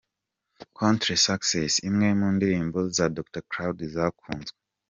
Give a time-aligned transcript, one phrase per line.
[0.77, 4.57] Contre succes, imwe mu ndirimbo za Dr Claude zakunzwe.